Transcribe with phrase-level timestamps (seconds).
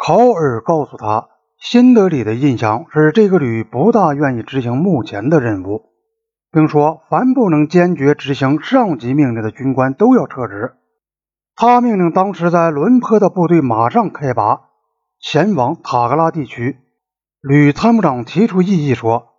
[0.00, 1.28] 考尔告诉他，
[1.58, 5.86] 新德里的印象是这个旅不大愿意执行目前的任务，
[6.52, 10.76] 并说凡不能坚决执行上级命令的军官都要撤职。
[11.56, 14.60] 他命令当时在伦坡的部队马上开拔，
[15.20, 16.78] 前往塔格拉地区。
[17.40, 19.30] 旅参谋长提出异议说，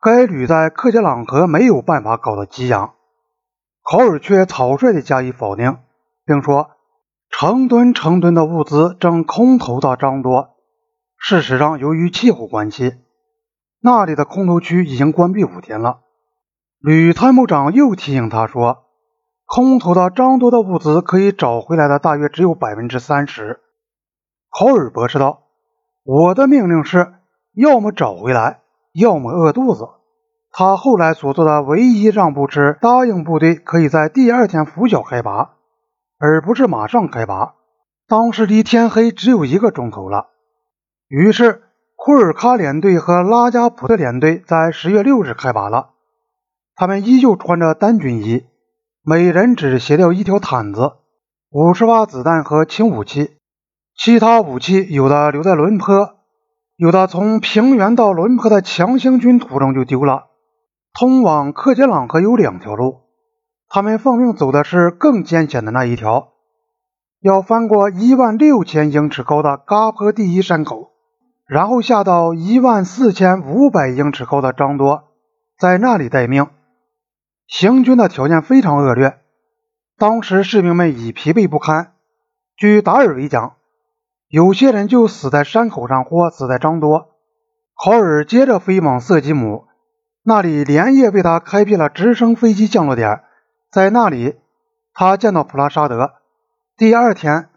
[0.00, 2.94] 该旅在克杰朗河没有办法搞到给养。
[3.82, 5.78] 考尔却草率地加以否定，
[6.24, 6.75] 并说。
[7.38, 10.56] 成吨成吨的物资正空投到张多。
[11.18, 12.94] 事实上，由于气候关系，
[13.82, 15.98] 那里的空投区已经关闭五天了。
[16.80, 18.84] 吕参谋长又提醒他说
[19.44, 23.60] ：“空投到张多的物资可以找回来的大约只有百分之三十。”
[24.48, 25.42] 考尔博士道
[26.04, 27.12] ：“我的命令是，
[27.52, 28.60] 要么找回来，
[28.94, 29.86] 要么饿肚子。”
[30.50, 35.55] 他后来所做的唯一让步是答应部队可以在第二天拂晓开拔。
[36.18, 37.54] 而不是马上开拔。
[38.08, 40.28] 当时离天黑只有一个钟头了。
[41.08, 41.62] 于是
[41.96, 45.90] 库尔喀连队和拉加普特连队在十月六日开拔了。
[46.74, 48.44] 他们依旧穿着单军衣，
[49.02, 50.92] 每人只携掉一条毯子、
[51.50, 53.38] 五十发子弹和轻武器。
[53.96, 56.16] 其他武器有的留在伦坡，
[56.76, 60.26] 有的从平原到伦坡的强行军途中就丢了。
[60.92, 63.05] 通往克杰朗河有两条路。
[63.68, 66.32] 他们奉命走的是更艰险的那一条，
[67.20, 70.92] 要翻过一万六千英尺高的嘎坡第一山口，
[71.46, 75.04] 然后下到一万四千五百英尺高的张多，
[75.58, 76.46] 在那里待命。
[77.48, 79.18] 行军的条件非常恶劣，
[79.98, 81.92] 当时士兵们已疲惫不堪。
[82.56, 83.54] 据达尔维讲，
[84.28, 87.10] 有些人就死在山口上或死在张多。
[87.74, 89.66] 考尔接着飞往色吉姆，
[90.22, 93.22] 那里连夜为他开辟了直升飞机降落点。
[93.76, 94.36] 在那里，
[94.94, 96.12] 他见到普拉沙德。
[96.78, 97.50] 第二天，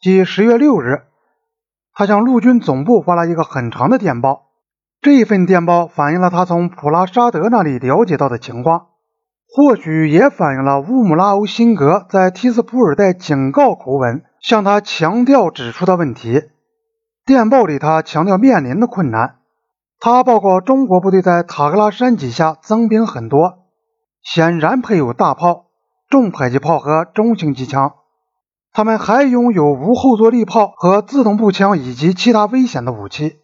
[0.00, 1.02] 即十月六日，
[1.92, 4.46] 他向陆军总部发了一个很长的电报。
[5.02, 8.86] 这一份电报反映了他从普拉沙德那里了解到的情况，
[9.46, 16.44] 或许也反映了乌姆拉欧辛格在提斯普尔带警告口吻向他强调指出的问题。
[17.26, 19.40] 电报里，他强调面临的困难。
[20.00, 23.66] 他报告中国部队在塔格拉山脊下增兵很多，
[24.22, 25.65] 显然配有大炮。
[26.08, 27.94] 重迫击炮和中型机枪，
[28.72, 33.38] 他们还拥有无后坐力炮和自动步枪以及其他危险的武器。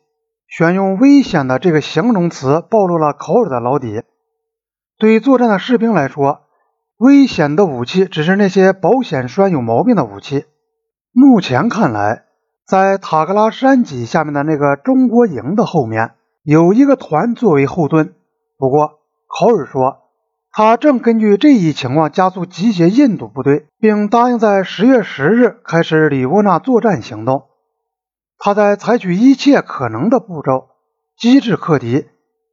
[0.47, 4.03] 选用“危险的”这个形容词，暴露了考尔的老底。
[4.99, 6.43] 对作战的士兵来说，
[6.99, 10.45] 危险的武器只是那些保险栓有毛病的武器。
[11.11, 12.27] 目前看来，
[12.67, 16.12] 在塔格拉山脊下面的那个中国营的后面，
[16.45, 18.15] 有一个团作为后盾。
[18.59, 20.02] 不过，考尔说。
[20.55, 27.45] 他正根据这一情况加速集结印度部队，并答应在十月十日开始里沃纳作战行动。
[28.37, 30.69] 他在采取一切可能的步骤
[31.17, 32.05] 机制克敌，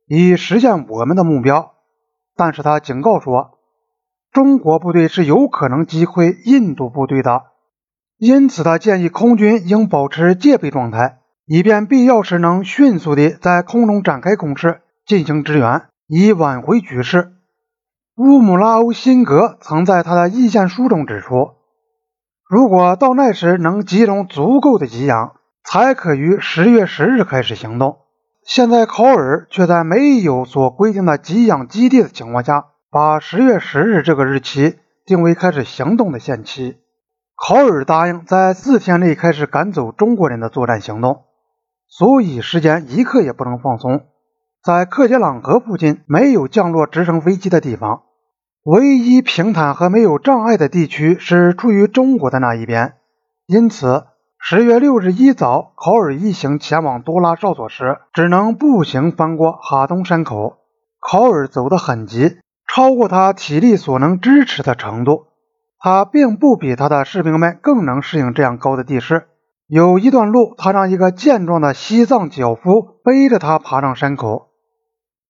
[0.08, 1.74] 以实现我们的目标。
[2.38, 3.60] 但是他警告说，
[4.32, 7.48] 中国部队是有可能击溃印度部队的，
[8.18, 17.34] 因此他建议空军应保持戒备状态，以便必要时能迅速地在空中展开攻势进行支援，以挽回局势。
[18.22, 21.52] 乌姆拉欧辛格曾在他的意见书中指出，
[22.50, 28.00] 如果到那时能集中足够的给养，才可于十月十日开始行动。
[28.44, 34.76] 现在考尔却在没有所规定的给养基地的情况下，把十月十日这个日期
[35.06, 36.76] 定为开始行动的限期。
[37.38, 41.22] 考尔答应在四天内开始赶走中国人的作战行动，
[41.88, 44.08] 所以时间一刻也不能放松。
[44.62, 48.02] 在克杰朗河附近没有降落直升飞机的地方。
[48.64, 52.96] 唯一平坦和没有障碍的地区是处于中国的那一边，
[53.48, 60.58] 因此十月六日一早，考尔一行前往多拉哨所时，只能步行翻过哈东山口。
[61.00, 65.28] 考尔走得很急，超过他体力所能支持的程度。
[65.80, 69.28] 他并不比他的士兵们更能适应这样高的地势。
[69.68, 74.50] 有一段路，他让一个健壮的西藏脚夫背着他爬上山口。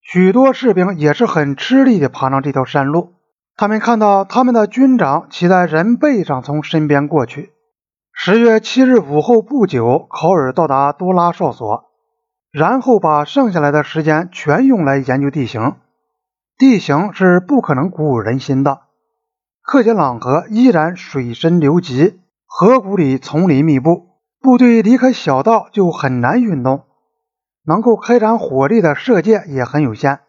[0.01, 3.13] 许多士兵也是很吃力地爬上这条山路。
[3.59, 7.51] 他们看到他们的军长骑在人背上从身边过去。
[8.13, 11.83] 十月七日午后不久，考尔到达多拉哨所，
[12.53, 15.75] 然后把剩下来的时间全用来研究地形。
[16.57, 18.79] 地形是不可能鼓舞人心的。
[19.61, 24.07] 克杰朗河依然水深流急，河谷里丛林密布，
[24.39, 26.85] 部队离开小道就很难运动，
[27.65, 30.21] 能够开展火力的射界也很有限。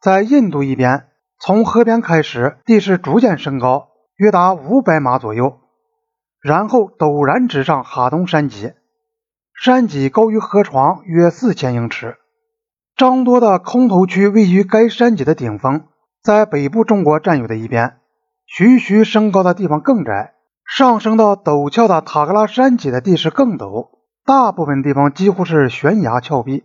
[0.00, 1.08] 在印度一边。
[1.38, 5.58] 从河边开始，地势逐渐升高，约达五百码左右，
[6.40, 8.72] 然后陡然直上哈东山脊。
[9.62, 12.16] 山脊高于河床约四千英尺。
[12.96, 15.86] 张多的空头区位于该山脊的顶峰，
[16.22, 17.98] 在北部中国占有的一边。
[18.46, 20.34] 徐徐升高的地方更窄，
[20.66, 23.88] 上升到陡峭的塔格拉山脊的地势更陡，
[24.24, 26.64] 大部分地方几乎是悬崖峭壁。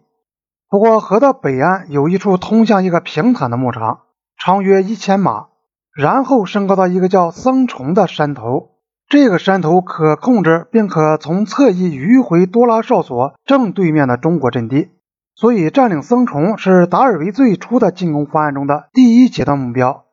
[0.70, 4.02] 不过河的北岸有一处通向一个平坦的牧场，
[4.42, 5.48] 长约一千码，
[5.94, 8.70] 然后升高到一个叫僧虫的山头。
[9.10, 14.92] 这个山头可控制，并可从侧翼迂回多拉哨所正对面的中国阵地。
[15.36, 20.06] 所以，占领僧虫是达尔维最初的进攻方案中的第一阶段目标。